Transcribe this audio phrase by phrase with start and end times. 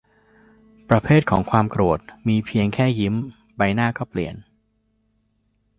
[0.89, 1.99] ประเภทของความโกรธ
[2.45, 3.13] เพียงแค่ยิ้ม
[3.57, 4.35] ใบหน้าก็เปลี่ยน